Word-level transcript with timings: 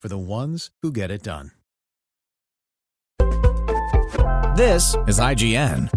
for 0.00 0.08
the 0.08 0.18
ones 0.18 0.70
who 0.82 0.92
get 0.92 1.10
it 1.10 1.22
done. 1.22 1.52
This 4.56 4.96
is 5.06 5.18
IGN. 5.18 5.90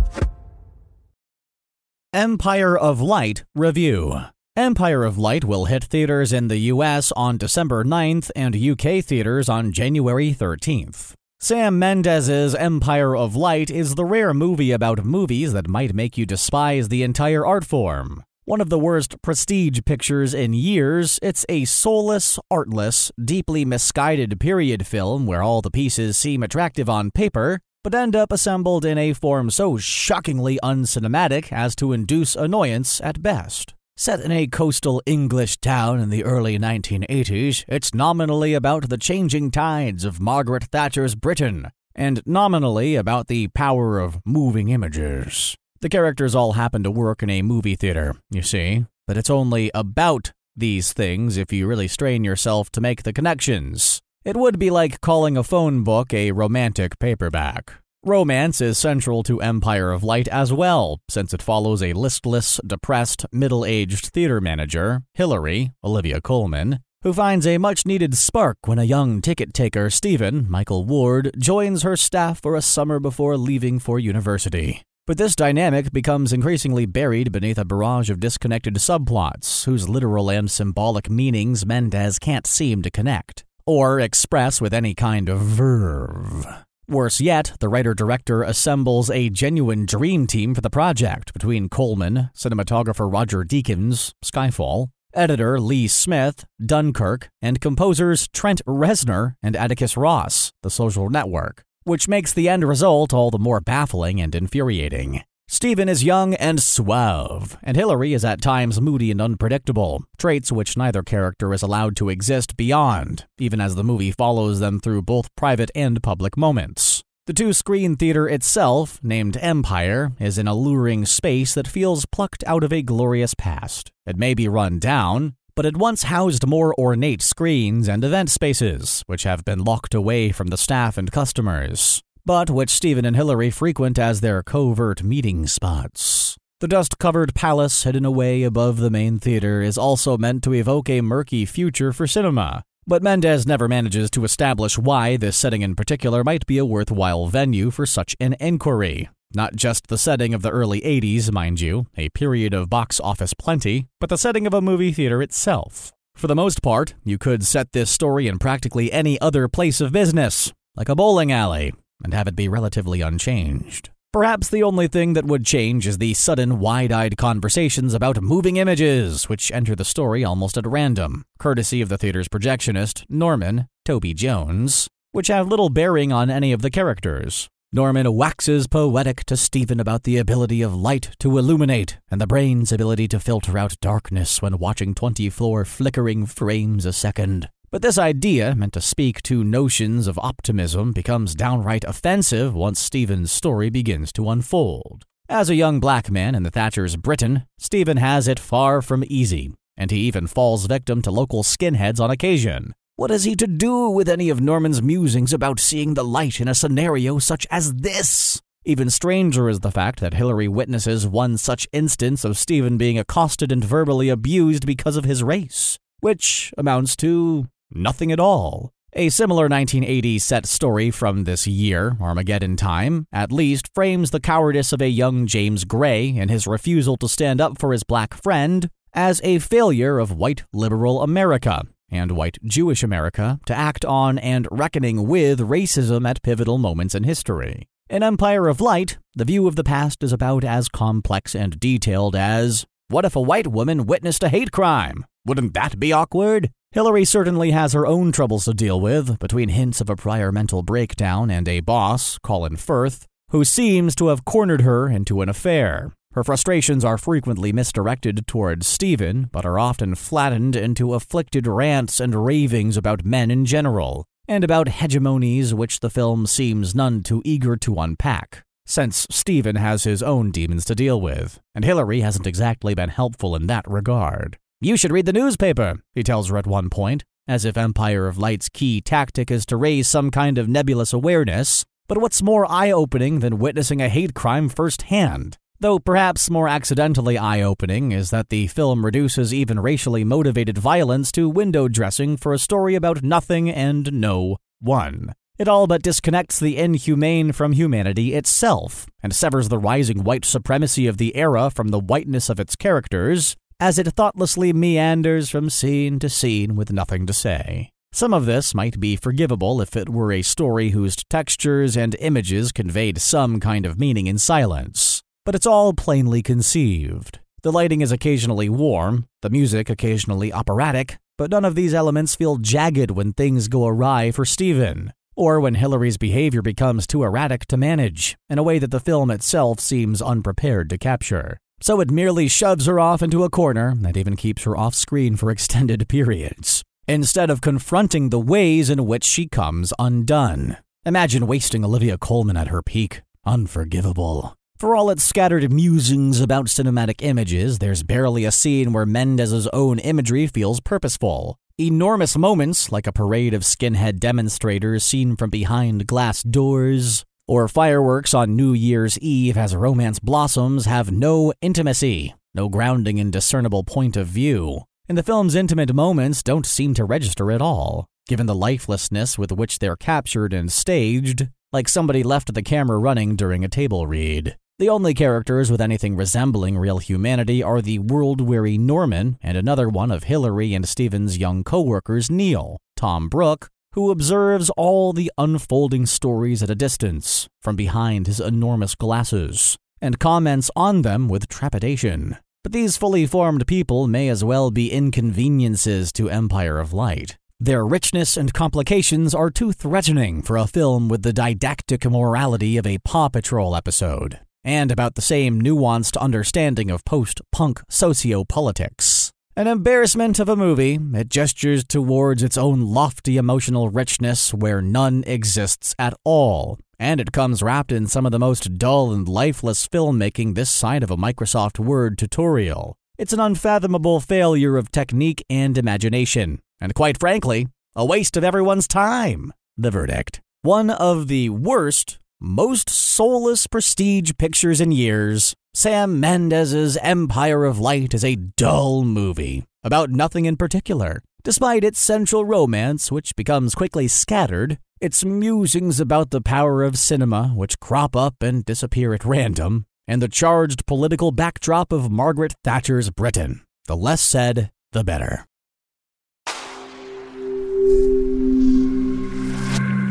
Empire 2.12 2.78
of 2.78 3.00
Light 3.00 3.44
Review. 3.56 4.22
Empire 4.56 5.04
of 5.06 5.18
Light 5.18 5.46
will 5.46 5.66
hit 5.66 5.86
theaters 5.86 6.34
in 6.34 6.50
the 6.50 6.58
US 6.74 7.14
on 7.14 7.38
December 7.38 7.84
9th 7.86 8.32
and 8.36 8.56
UK 8.56 9.04
theaters 9.06 9.48
on 9.48 9.72
January 9.72 10.34
13th. 10.34 11.14
Sam 11.40 11.80
Mendes's 11.80 12.54
Empire 12.54 13.16
of 13.16 13.38
Light 13.38 13.70
is 13.70 13.96
the 13.96 14.04
rare 14.04 14.34
movie 14.34 14.72
about 14.72 15.06
movies 15.06 15.54
that 15.54 15.70
might 15.70 15.94
make 15.94 16.18
you 16.18 16.26
despise 16.26 16.90
the 16.90 17.04
entire 17.04 17.46
art 17.46 17.64
form. 17.64 18.26
One 18.50 18.62
of 18.62 18.72
the 18.72 18.80
worst 18.80 19.22
prestige 19.22 19.80
pictures 19.86 20.34
in 20.34 20.56
years, 20.56 21.20
it's 21.22 21.46
a 21.48 21.66
soulless, 21.66 22.40
artless, 22.50 23.12
deeply 23.24 23.64
misguided 23.64 24.40
period 24.40 24.88
film 24.88 25.28
where 25.28 25.44
all 25.44 25.62
the 25.62 25.70
pieces 25.70 26.18
seem 26.18 26.42
attractive 26.42 26.90
on 26.90 27.12
paper, 27.12 27.60
but 27.84 27.94
end 27.94 28.16
up 28.16 28.32
assembled 28.32 28.86
in 28.86 28.98
a 28.98 29.14
form 29.14 29.52
so 29.52 29.78
shockingly 29.78 30.58
uncinematic 30.64 31.54
as 31.54 31.76
to 31.76 31.94
induce 31.94 32.36
annoyance 32.36 33.00
at 33.02 33.22
best. 33.22 33.76
Set 33.96 34.20
in 34.20 34.32
a 34.32 34.48
coastal 34.48 35.04
English 35.06 35.58
town 35.58 36.00
in 36.00 36.10
the 36.10 36.24
early 36.24 36.58
1980s, 36.58 37.66
it's 37.68 37.94
nominally 37.94 38.56
about 38.56 38.90
the 38.90 38.98
changing 38.98 39.52
tides 39.52 40.04
of 40.04 40.20
Margaret 40.20 40.64
Thatcher's 40.72 41.14
Britain, 41.14 41.68
and 41.94 42.24
nominally 42.26 42.96
about 42.96 43.28
the 43.28 43.50
power 43.50 44.00
of 44.00 44.18
moving 44.26 44.70
images. 44.70 45.56
The 45.82 45.90
characters 45.90 46.36
all 46.36 46.54
happen 46.54 46.84
to 46.84 46.92
work 46.92 47.24
in 47.24 47.30
a 47.30 47.42
movie 47.42 47.76
theater, 47.78 48.16
you 48.30 48.42
see, 48.42 48.86
but 49.08 49.16
it's 49.16 49.30
only 49.30 49.72
about 49.74 50.34
these 50.54 50.92
things 50.92 51.38
if 51.38 51.54
you 51.54 51.68
really 51.68 51.88
strain 51.88 52.26
yourself 52.26 52.70
to 52.72 52.82
make 52.82 53.04
the 53.04 53.14
connections. 53.14 54.02
It 54.26 54.36
would 54.36 54.60
be 54.60 54.72
like 54.72 55.00
calling 55.00 55.38
a 55.38 55.44
phone 55.44 55.86
book 55.86 56.14
a 56.14 56.34
romantic 56.34 57.00
paperback. 57.00 57.76
Romance 58.04 58.60
is 58.60 58.78
central 58.78 59.24
to 59.24 59.42
Empire 59.42 59.92
of 59.92 60.04
Light 60.04 60.28
as 60.28 60.52
well, 60.52 61.00
since 61.10 61.34
it 61.34 61.42
follows 61.42 61.82
a 61.82 61.94
listless, 61.94 62.60
depressed, 62.68 63.26
middle 63.32 63.64
aged 63.64 64.08
theater 64.08 64.42
manager, 64.42 65.04
Hillary, 65.14 65.72
Olivia 65.82 66.20
Colman, 66.20 66.80
who 67.04 67.14
finds 67.14 67.48
a 67.48 67.58
much 67.58 67.86
needed 67.86 68.18
spark 68.18 68.58
when 68.66 68.80
a 68.80 68.84
young 68.84 69.22
ticket 69.22 69.54
taker, 69.54 69.90
Stephen, 69.90 70.46
Michael 70.50 70.84
Ward, 70.84 71.32
joins 71.38 71.84
her 71.84 71.96
staff 71.96 72.42
for 72.42 72.58
a 72.58 72.62
summer 72.62 73.00
before 73.00 73.38
leaving 73.38 73.80
for 73.80 73.98
university. 73.98 74.82
But 75.10 75.18
this 75.18 75.36
dynamic 75.36 75.92
becomes 75.92 76.32
increasingly 76.32 76.86
buried 76.86 77.32
beneath 77.32 77.58
a 77.58 77.66
barrage 77.66 78.12
of 78.12 78.20
disconnected 78.20 78.76
subplots, 78.76 79.66
whose 79.66 79.90
literal 79.90 80.30
and 80.30 80.52
symbolic 80.52 81.10
meanings 81.10 81.66
Mendes 81.66 82.20
can't 82.20 82.46
seem 82.46 82.84
to 82.84 82.92
connect, 82.92 83.44
or 83.66 84.00
express 84.00 84.62
with 84.62 84.72
any 84.72 84.94
kind 84.94 85.28
of 85.28 85.40
verve. 85.40 86.46
Worse 86.88 87.20
yet, 87.20 87.54
the 87.60 87.70
writer 87.70 87.96
director 87.96 88.44
assembles 88.44 89.10
a 89.10 89.32
genuine 89.32 89.88
dream 89.88 90.28
team 90.28 90.54
for 90.54 90.62
the 90.62 90.70
project 90.70 91.34
between 91.34 91.70
Colman, 91.70 92.30
cinematographer 92.36 93.12
Roger 93.12 93.44
Deakins, 93.44 94.14
Skyfall, 94.24 94.90
editor 95.16 95.60
Lee 95.60 95.88
Smith, 95.88 96.46
Dunkirk, 96.64 97.30
and 97.42 97.60
composers 97.60 98.28
Trent 98.28 98.62
Reznor 98.68 99.34
and 99.42 99.56
Atticus 99.56 99.98
Ross, 99.98 100.52
The 100.62 100.70
Social 100.70 101.10
Network, 101.10 101.64
which 101.84 102.08
makes 102.08 102.34
the 102.34 102.50
end 102.50 102.68
result 102.68 103.14
all 103.14 103.32
the 103.32 103.40
more 103.40 103.62
baffling 103.62 104.20
and 104.22 104.36
infuriating. 104.36 105.24
Stephen 105.52 105.90
is 105.90 106.04
young 106.04 106.36
and 106.36 106.62
suave, 106.62 107.58
and 107.64 107.76
Hillary 107.76 108.14
is 108.14 108.24
at 108.24 108.40
times 108.40 108.80
moody 108.80 109.10
and 109.10 109.20
unpredictable, 109.20 110.04
traits 110.20 110.52
which 110.52 110.78
neither 110.78 111.02
character 111.02 111.54
is 111.54 111.64
allowed 111.64 111.96
to 111.96 112.10
exist 112.10 112.56
beyond, 112.56 113.26
even 113.40 113.60
as 113.60 113.74
the 113.74 113.84
movie 113.84 114.12
follows 114.12 114.60
them 114.60 114.80
through 114.80 115.02
both 115.02 115.36
private 115.36 115.72
and 115.74 116.04
public 116.04 116.38
moments. 116.38 117.04
The 117.26 117.34
two 117.34 117.54
screen 117.54 117.96
theater 117.96 118.28
itself, 118.28 119.00
named 119.04 119.38
Empire, 119.38 120.12
is 120.20 120.38
an 120.38 120.48
alluring 120.48 121.08
space 121.08 121.56
that 121.56 121.68
feels 121.68 122.06
plucked 122.06 122.44
out 122.46 122.64
of 122.64 122.72
a 122.72 122.82
glorious 122.82 123.34
past. 123.34 123.92
It 124.06 124.18
may 124.18 124.34
be 124.34 124.48
run 124.48 124.78
down, 124.80 125.36
but 125.60 125.66
it 125.66 125.76
once 125.76 126.04
housed 126.04 126.48
more 126.48 126.74
ornate 126.80 127.22
screens 127.22 127.90
and 127.90 128.06
event 128.06 128.30
spaces, 128.30 129.04
which 129.08 129.24
have 129.24 129.44
been 129.44 129.62
locked 129.62 129.94
away 129.94 130.32
from 130.32 130.48
the 130.48 130.58
staff 130.58 130.98
and 130.98 131.12
customers 131.12 132.02
but 132.30 132.48
which 132.48 132.70
Stephen 132.70 133.06
and 133.06 133.16
Hillary 133.16 133.50
frequent 133.50 133.98
as 133.98 134.22
their 134.22 134.44
covert 134.44 135.02
meeting 135.02 135.48
spots. 135.48 136.38
The 136.60 136.68
dust 136.68 137.00
covered 137.00 137.34
palace 137.34 137.82
hidden 137.82 138.06
away 138.06 138.44
above 138.44 138.78
the 138.78 138.92
main 138.92 139.18
theater 139.18 139.64
is 139.64 139.80
also 139.80 140.16
meant 140.16 140.44
to 140.44 140.54
evoke 140.54 140.92
a 140.92 141.02
murky 141.02 141.46
future 141.48 141.92
for 141.92 142.06
cinema, 142.06 142.62
but 142.86 143.02
Mendes 143.02 143.48
never 143.48 143.68
manages 143.68 144.12
to 144.12 144.24
establish 144.24 144.78
why 144.78 145.18
this 145.18 145.38
setting 145.38 145.64
in 145.64 145.76
particular 145.76 146.24
might 146.24 146.46
be 146.46 146.60
a 146.60 146.66
worthwhile 146.66 147.26
venue 147.26 147.72
for 147.72 147.88
such 147.88 148.16
an 148.20 148.36
inquiry. 148.40 149.10
Not 149.34 149.56
just 149.56 149.88
the 149.88 149.98
setting 149.98 150.34
of 150.34 150.42
the 150.42 150.50
early 150.50 150.82
80s, 150.82 151.32
mind 151.32 151.62
you, 151.62 151.86
a 151.96 152.10
period 152.10 152.52
of 152.52 152.70
box 152.70 153.00
office 153.00 153.36
plenty, 153.36 153.88
but 154.00 154.10
the 154.10 154.18
setting 154.18 154.48
of 154.48 154.56
a 154.56 154.62
movie 154.62 154.92
theater 154.92 155.22
itself. 155.22 155.94
For 156.16 156.26
the 156.26 156.36
most 156.36 156.64
part, 156.64 156.96
you 157.04 157.20
could 157.20 157.46
set 157.46 157.72
this 157.72 157.92
story 157.92 158.28
in 158.28 158.40
practically 158.40 158.92
any 158.92 159.22
other 159.22 159.48
place 159.48 159.82
of 159.82 159.92
business, 159.92 160.52
like 160.76 160.90
a 160.90 160.96
bowling 160.96 161.32
alley, 161.32 161.74
and 162.04 162.12
have 162.12 162.28
it 162.28 162.36
be 162.36 162.48
relatively 162.48 163.02
unchanged. 163.02 163.92
Perhaps 164.12 164.50
the 164.50 164.64
only 164.64 164.88
thing 164.88 165.14
that 165.14 165.26
would 165.26 165.46
change 165.46 165.86
is 165.86 166.00
the 166.00 166.16
sudden, 166.16 166.58
wide 166.58 166.92
eyed 166.92 167.16
conversations 167.16 167.94
about 167.94 168.24
moving 168.24 168.58
images, 168.58 169.30
which 169.30 169.52
enter 169.52 169.76
the 169.76 169.86
story 169.86 170.26
almost 170.26 170.58
at 170.58 170.66
random, 170.66 171.24
courtesy 171.38 171.82
of 171.84 171.90
the 171.90 172.00
theater's 172.00 172.28
projectionist, 172.28 173.06
Norman, 173.08 173.68
Toby 173.86 174.16
Jones, 174.16 174.88
which 175.12 175.28
have 175.28 175.48
little 175.48 175.70
bearing 175.70 176.12
on 176.12 176.32
any 176.32 176.52
of 176.52 176.64
the 176.64 176.72
characters. 176.72 177.48
Norman 177.72 178.12
waxes 178.12 178.66
poetic 178.66 179.24
to 179.26 179.38
Stephen 179.38 179.80
about 179.80 180.02
the 180.02 180.18
ability 180.18 180.64
of 180.64 180.74
light 180.74 181.12
to 181.20 181.38
illuminate 181.38 182.00
and 182.10 182.20
the 182.20 182.26
brain's 182.26 182.72
ability 182.72 183.08
to 183.08 183.20
filter 183.20 183.60
out 183.60 183.80
darkness 183.80 184.42
when 184.42 184.58
watching 184.58 184.96
24 184.96 185.66
flickering 185.66 186.26
frames 186.26 186.84
a 186.84 186.92
second. 186.92 187.48
But 187.70 187.84
this 187.84 188.00
idea, 188.00 188.56
meant 188.56 188.74
to 188.74 188.82
speak 188.82 189.22
to 189.24 189.44
notions 189.44 190.08
of 190.08 190.18
optimism, 190.18 190.94
becomes 190.94 191.36
downright 191.36 191.84
offensive 191.84 192.56
once 192.56 192.80
Stephen's 192.80 193.32
story 193.32 193.70
begins 193.70 194.12
to 194.14 194.32
unfold. 194.32 195.06
As 195.30 195.52
a 195.52 195.56
young 195.56 195.80
black 195.80 196.10
man 196.10 196.34
in 196.34 196.42
the 196.42 196.50
Thatcher's 196.50 196.96
Britain, 196.96 197.44
Stephen 197.60 197.98
has 197.98 198.28
it 198.28 198.40
far 198.40 198.82
from 198.82 199.04
easy, 199.06 199.54
and 199.78 199.92
he 199.92 200.00
even 200.00 200.26
falls 200.26 200.66
victim 200.66 201.04
to 201.04 201.12
local 201.12 201.44
skinheads 201.44 202.00
on 202.00 202.10
occasion. 202.10 202.74
What 203.00 203.12
is 203.12 203.24
he 203.24 203.34
to 203.38 203.48
do 203.48 203.90
with 203.90 204.10
any 204.10 204.30
of 204.30 204.42
Norman's 204.42 204.82
musings 204.82 205.32
about 205.32 205.58
seeing 205.58 205.94
the 205.94 206.04
light 206.04 206.42
in 206.42 206.50
a 206.50 206.54
scenario 206.54 207.18
such 207.18 207.48
as 207.50 207.76
this? 207.76 208.42
Even 208.66 208.90
stranger 208.90 209.48
is 209.48 209.62
the 209.62 209.72
fact 209.72 210.02
that 210.02 210.16
Hillary 210.16 210.50
witnesses 210.50 211.08
one 211.08 211.38
such 211.38 211.66
instance 211.72 212.26
of 212.26 212.38
Stephen 212.38 212.78
being 212.78 213.00
accosted 213.00 213.54
and 213.54 213.64
verbally 213.64 214.10
abused 214.10 214.66
because 214.66 214.98
of 214.98 215.06
his 215.06 215.24
race, 215.24 215.80
which 216.02 216.54
amounts 216.58 216.98
to 216.98 217.48
nothing 217.72 218.12
at 218.12 218.20
all. 218.20 218.74
A 218.92 219.08
similar 219.08 219.48
1980 219.48 220.20
set 220.20 220.46
story 220.46 220.92
from 220.92 221.24
this 221.24 221.48
year, 221.48 221.96
Armageddon 222.02 222.58
Time, 222.58 223.08
at 223.14 223.32
least 223.32 223.74
frames 223.74 224.12
the 224.12 224.20
cowardice 224.20 224.74
of 224.74 224.82
a 224.82 224.90
young 224.90 225.26
James 225.26 225.64
Gray 225.64 226.10
in 226.10 226.28
his 226.28 226.46
refusal 226.46 226.98
to 226.98 227.08
stand 227.08 227.40
up 227.40 227.60
for 227.60 227.72
his 227.72 227.86
black 227.86 228.14
friend 228.14 228.70
as 228.94 229.22
a 229.24 229.40
failure 229.40 230.00
of 230.00 230.12
white 230.12 230.44
liberal 230.52 231.02
America 231.02 231.64
and 231.92 232.12
white 232.12 232.38
Jewish 232.44 232.84
America 232.84 233.40
to 233.46 233.56
act 233.56 233.84
on 233.86 234.18
and 234.18 234.48
reckoning 234.52 235.08
with 235.08 235.40
racism 235.40 236.08
at 236.08 236.22
pivotal 236.22 236.58
moments 236.58 236.96
in 236.96 237.04
history. 237.04 237.68
In 237.90 238.04
Empire 238.04 238.48
of 238.48 238.62
Light, 238.62 238.98
the 239.16 239.26
view 239.26 239.48
of 239.48 239.56
the 239.56 239.64
past 239.64 240.04
is 240.04 240.14
about 240.14 240.44
as 240.44 240.70
complex 240.70 241.34
and 241.34 241.60
detailed 241.60 242.16
as 242.16 242.66
what 242.90 243.06
if 243.06 243.16
a 243.16 243.22
white 243.22 243.48
woman 243.48 243.86
witnessed 243.86 244.24
a 244.24 244.30
hate 244.30 244.52
crime? 244.52 245.06
Wouldn't 245.26 245.54
that 245.54 245.80
be 245.80 245.92
awkward? 245.92 246.52
Hillary 246.72 247.06
certainly 247.06 247.52
has 247.52 247.74
her 247.74 247.88
own 247.88 248.12
troubles 248.12 248.46
to 248.46 248.54
deal 248.54 248.80
with, 248.80 249.18
between 249.18 249.50
hints 249.50 249.82
of 249.82 249.90
a 249.90 249.96
prior 249.96 250.32
mental 250.32 250.62
breakdown 250.62 251.32
and 251.32 251.48
a 251.48 251.62
boss, 251.62 252.20
Colin 252.20 252.58
Firth, 252.58 253.08
who 253.32 253.44
seems 253.44 253.96
to 253.96 254.08
have 254.08 254.26
cornered 254.26 254.62
her 254.62 254.88
into 254.88 255.22
an 255.22 255.30
affair. 255.30 255.94
Her 256.20 256.24
frustrations 256.26 256.84
are 256.84 256.98
frequently 256.98 257.54
misdirected 257.54 258.28
towards 258.28 258.68
Stephen, 258.68 259.30
but 259.32 259.46
are 259.46 259.58
often 259.58 259.96
flattened 259.96 260.54
into 260.54 260.94
afflicted 260.94 261.48
rants 261.48 262.02
and 262.02 262.26
ravings 262.26 262.76
about 262.76 263.06
men 263.06 263.32
in 263.32 263.46
general. 263.46 264.06
and 264.28 264.44
about 264.44 264.68
hegemonies 264.68 265.54
which 265.54 265.80
the 265.80 265.90
film 265.90 266.28
seems 266.28 266.76
none 266.76 267.04
too 267.04 267.22
eager 267.24 267.56
to 267.56 267.80
unpack, 267.80 268.44
since 268.66 269.08
Stephen 269.10 269.56
has 269.56 269.86
his 269.86 270.04
own 270.04 270.30
demons 270.30 270.66
to 270.66 270.76
deal 270.76 271.00
with, 271.00 271.40
and 271.56 271.64
Hillary 271.64 272.02
hasn't 272.02 272.28
exactly 272.28 272.76
been 272.76 272.90
helpful 272.90 273.34
in 273.34 273.48
that 273.48 273.66
regard. 273.66 274.38
You 274.60 274.76
should 274.76 274.92
read 274.92 275.06
the 275.06 275.14
newspaper, 275.14 275.80
he 275.94 276.04
tells 276.04 276.28
her 276.28 276.38
at 276.38 276.46
one 276.46 276.70
point, 276.70 277.06
as 277.30 277.46
if 277.46 277.56
Empire 277.56 278.10
of 278.10 278.18
Light's 278.18 278.50
key 278.50 278.82
tactic 278.82 279.32
is 279.32 279.46
to 279.46 279.56
raise 279.56 279.88
some 279.88 280.12
kind 280.12 280.38
of 280.38 280.50
nebulous 280.50 280.92
awareness. 280.92 281.64
But 281.88 282.00
what's 282.00 282.22
more 282.22 282.46
eye 282.52 282.72
opening 282.72 283.20
than 283.20 283.40
witnessing 283.40 283.82
a 283.82 283.88
hate 283.88 284.14
crime 284.14 284.50
firsthand? 284.50 285.38
Though 285.62 285.78
perhaps 285.78 286.30
more 286.30 286.48
accidentally 286.48 287.18
eye 287.18 287.42
opening 287.42 287.92
is 287.92 288.12
that 288.12 288.30
the 288.30 288.48
film 288.48 288.86
reduces 288.86 289.34
even 289.34 289.60
racially 289.60 290.06
motivated 290.06 290.58
violence 290.58 291.12
to 291.12 291.28
window 291.28 291.68
dressing 291.68 292.16
for 292.16 292.34
a 292.34 292.40
story 292.40 292.76
about 292.76 293.04
nothing 293.04 293.50
and 293.50 293.92
no 293.92 294.38
one. 294.62 295.14
It 295.38 295.50
all 295.50 295.68
but 295.68 295.82
disconnects 295.82 296.40
the 296.40 296.56
inhumane 296.56 297.34
from 297.34 297.52
humanity 297.52 298.14
itself, 298.14 298.86
and 299.04 299.14
severs 299.14 299.50
the 299.50 299.58
rising 299.58 300.06
white 300.06 300.24
supremacy 300.24 300.88
of 300.88 300.98
the 300.98 301.14
era 301.14 301.50
from 301.50 301.70
the 301.70 301.80
whiteness 301.80 302.30
of 302.30 302.40
its 302.40 302.56
characters, 302.56 303.36
as 303.60 303.78
it 303.78 303.88
thoughtlessly 303.88 304.54
meanders 304.54 305.30
from 305.30 305.50
scene 305.50 306.00
to 306.00 306.08
scene 306.08 306.56
with 306.56 306.72
nothing 306.72 307.06
to 307.06 307.12
say. 307.12 307.70
Some 307.92 308.14
of 308.14 308.26
this 308.26 308.56
might 308.56 308.80
be 308.80 308.96
forgivable 308.96 309.62
if 309.62 309.76
it 309.76 309.90
were 309.90 310.14
a 310.14 310.22
story 310.22 310.70
whose 310.70 311.04
textures 311.10 311.76
and 311.76 311.98
images 312.00 312.54
conveyed 312.54 313.02
some 313.02 313.42
kind 313.42 313.66
of 313.66 313.78
meaning 313.78 314.08
in 314.08 314.18
silence 314.18 314.89
but 315.30 315.36
it's 315.36 315.46
all 315.46 315.74
plainly 315.74 316.24
conceived. 316.24 317.20
The 317.44 317.52
lighting 317.52 317.82
is 317.82 317.92
occasionally 317.92 318.50
warm, 318.50 319.06
the 319.22 319.30
music 319.30 319.70
occasionally 319.70 320.34
operatic, 320.34 320.98
but 321.20 321.30
none 321.30 321.46
of 321.46 321.54
these 321.54 321.72
elements 321.72 322.16
feel 322.16 322.38
jagged 322.38 322.90
when 322.90 323.14
things 323.14 323.48
go 323.48 323.68
awry 323.68 324.10
for 324.10 324.26
Stephen, 324.26 324.92
or 325.16 325.40
when 325.40 325.54
Hillary's 325.54 325.98
behavior 325.98 326.42
becomes 326.42 326.88
too 326.88 327.04
erratic 327.04 327.46
to 327.46 327.58
manage, 327.58 328.18
in 328.28 328.40
a 328.40 328.44
way 328.44 328.58
that 328.58 328.72
the 328.72 328.80
film 328.80 329.12
itself 329.12 329.60
seems 329.60 330.02
unprepared 330.02 330.68
to 330.72 330.80
capture. 330.80 331.38
So 331.62 331.80
it 331.80 331.92
merely 331.92 332.28
shoves 332.28 332.66
her 332.66 332.80
off 332.80 333.04
into 333.04 333.24
a 333.24 333.30
corner 333.30 333.68
and 333.68 333.96
even 333.96 334.16
keeps 334.16 334.46
her 334.46 334.58
off 334.58 334.74
screen 334.74 335.16
for 335.16 335.30
extended 335.36 335.88
periods, 335.88 336.64
instead 336.88 337.30
of 337.30 337.40
confronting 337.40 338.10
the 338.10 338.20
ways 338.20 338.72
in 338.72 338.88
which 338.88 339.04
she 339.04 339.28
comes 339.28 339.74
undone. 339.78 340.58
Imagine 340.88 341.28
wasting 341.28 341.64
Olivia 341.64 342.00
Colman 342.00 342.36
at 342.36 342.48
her 342.48 342.64
peak. 342.64 343.04
Unforgivable. 343.28 344.39
For 344.60 344.76
all 344.76 344.90
its 344.90 345.06
scattered 345.06 345.54
musings 345.54 346.20
about 346.20 346.48
cinematic 346.48 346.96
images, 347.02 347.60
there's 347.60 347.82
barely 347.82 348.26
a 348.26 348.32
scene 348.32 348.74
where 348.74 348.86
Mendes's 348.86 349.48
own 349.54 349.80
imagery 349.80 350.28
feels 350.28 350.60
purposeful. 350.60 351.38
Enormous 351.58 352.18
moments, 352.18 352.70
like 352.70 352.86
a 352.86 352.92
parade 352.92 353.34
of 353.34 353.44
skinhead 353.44 354.02
demonstrators 354.02 354.84
seen 354.84 355.16
from 355.16 355.30
behind 355.30 355.88
glass 355.88 356.24
doors, 356.24 357.06
or 357.26 357.48
fireworks 357.48 358.14
on 358.14 358.36
New 358.36 358.52
Year's 358.52 359.00
Eve 359.00 359.38
as 359.38 359.56
romance 359.56 360.00
blossoms, 360.00 360.66
have 360.66 360.92
no 360.92 361.32
intimacy, 361.42 362.14
no 362.36 362.50
grounding 362.50 362.98
in 362.98 363.12
discernible 363.12 363.64
point 363.64 363.96
of 363.96 364.08
view. 364.08 364.64
And 364.90 364.98
the 364.98 365.04
film's 365.04 365.36
intimate 365.36 365.74
moments 365.74 366.22
don't 366.22 366.46
seem 366.46 366.74
to 366.74 366.84
register 366.84 367.32
at 367.32 367.42
all, 367.42 367.86
given 368.10 368.26
the 368.26 368.36
lifelessness 368.36 369.18
with 369.18 369.32
which 369.32 369.60
they're 369.60 369.78
captured 369.78 370.34
and 370.34 370.52
staged, 370.52 371.30
like 371.54 371.70
somebody 371.70 372.04
left 372.04 372.34
the 372.34 372.44
camera 372.44 372.78
running 372.78 373.16
during 373.16 373.46
a 373.46 373.48
table 373.48 373.88
read. 373.88 374.36
The 374.60 374.68
only 374.68 374.94
characters 374.94 375.50
with 375.50 375.62
anything 375.62 375.96
resembling 375.96 376.58
real 376.58 376.80
humanity 376.80 377.42
are 377.42 377.62
the 377.62 377.80
world 377.80 378.20
weary 378.20 378.58
Norman 378.58 379.18
and 379.22 379.38
another 379.38 379.70
one 379.70 379.90
of 379.90 380.04
Hillary 380.04 380.54
and 380.54 380.68
Stephen's 380.68 381.18
young 381.18 381.46
co 381.46 381.62
workers, 381.62 382.12
Neil, 382.12 382.58
Tom 382.76 383.08
Brooke, 383.08 383.48
who 383.72 383.90
observes 383.90 384.50
all 384.58 384.92
the 384.92 385.10
unfolding 385.18 385.86
stories 385.86 386.44
at 386.44 386.50
a 386.50 386.56
distance 386.56 387.30
from 387.42 387.56
behind 387.56 388.08
his 388.08 388.20
enormous 388.20 388.76
glasses 388.76 389.56
and 389.80 389.98
comments 389.98 390.52
on 390.58 390.82
them 390.82 391.08
with 391.08 391.30
trepidation. 391.30 392.18
But 392.44 392.52
these 392.52 392.76
fully 392.76 393.06
formed 393.06 393.48
people 393.48 393.88
may 393.88 394.10
as 394.10 394.26
well 394.26 394.52
be 394.52 394.74
inconveniences 394.74 395.94
to 395.94 396.10
Empire 396.10 396.60
of 396.60 396.74
Light. 396.74 397.18
Their 397.40 397.66
richness 397.66 398.18
and 398.18 398.34
complications 398.34 399.16
are 399.16 399.30
too 399.30 399.54
threatening 399.54 400.22
for 400.22 400.36
a 400.36 400.48
film 400.48 400.90
with 400.90 401.04
the 401.04 401.14
didactic 401.14 401.86
morality 401.86 402.58
of 402.58 402.68
a 402.68 402.80
Paw 402.80 403.08
Patrol 403.08 403.56
episode 403.56 404.20
and 404.44 404.72
about 404.72 404.96
the 404.96 405.02
same 405.02 405.42
nuanced 405.42 405.98
understanding 405.98 406.72
of 406.72 406.86
post 406.86 407.22
punk 407.32 407.62
sociopolitics. 407.70 409.12
An 409.36 409.48
embarrassment 409.48 410.20
of 410.20 410.28
a 410.28 410.36
movie, 410.36 410.80
it 410.94 411.10
gestures 411.10 411.64
towards 411.64 412.24
its 412.24 412.38
own 412.38 412.62
lofty 412.62 413.18
emotional 413.18 413.70
richness 413.70 414.34
where 414.34 414.62
none 414.62 415.04
exists 415.08 415.74
at 415.80 415.94
all, 416.04 416.60
and 416.78 417.00
it 417.00 417.12
comes 417.12 417.44
wrapped 417.44 417.72
in 417.72 417.88
some 417.88 418.06
of 418.06 418.12
the 418.12 418.20
most 418.20 418.58
dull 418.58 418.92
and 418.92 419.08
lifeless 419.08 419.68
filmmaking 419.68 420.36
this 420.36 420.50
side 420.50 420.84
of 420.84 420.92
a 420.92 420.98
Microsoft 420.98 421.60
Word 421.60 421.98
tutorial. 421.98 422.76
It's 422.98 423.14
an 423.14 423.20
unfathomable 423.20 424.02
failure 424.02 424.58
of 424.58 424.72
technique 424.72 425.24
and 425.30 425.58
imagination, 425.58 426.42
and 426.60 426.74
quite 426.74 427.00
frankly, 427.00 427.48
a 427.76 427.86
waste 427.86 428.18
of 428.18 428.24
everyone's 428.24 428.68
time. 428.68 429.32
The 429.56 429.72
verdict. 429.72 430.22
One 430.42 430.70
of 430.70 431.08
the 431.08 431.30
worst 431.30 431.99
most 432.20 432.70
soulless 432.70 433.48
prestige 433.48 434.12
pictures 434.18 434.60
in 434.60 434.72
years, 434.72 435.36
Sam 435.54 436.00
Mendes's 436.00 436.78
Empire 436.78 437.46
of 437.46 437.60
Light 437.60 437.94
is 437.94 438.04
a 438.04 438.16
dull 438.16 438.84
movie 438.84 439.46
about 439.64 439.90
nothing 439.90 440.26
in 440.26 440.36
particular. 440.36 441.02
Despite 441.24 441.64
its 441.64 441.80
central 441.80 442.26
romance, 442.26 442.92
which 442.92 443.16
becomes 443.16 443.56
quickly 443.56 443.88
scattered, 443.88 444.58
its 444.82 445.04
musings 445.04 445.80
about 445.80 446.12
the 446.12 446.22
power 446.22 446.64
of 446.64 446.78
cinema, 446.78 447.30
which 447.30 447.60
crop 447.60 447.96
up 447.96 448.22
and 448.22 448.46
disappear 448.46 448.94
at 448.94 449.06
random, 449.06 449.66
and 449.88 450.02
the 450.02 450.08
charged 450.08 450.66
political 450.66 451.12
backdrop 451.12 451.72
of 451.72 451.92
Margaret 451.92 452.36
Thatcher's 452.44 452.90
Britain. 452.90 453.42
The 453.66 453.76
less 453.76 454.02
said, 454.02 454.52
the 454.72 454.84
better. 454.84 455.26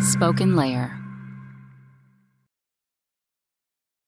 SpokenLayer 0.01 0.98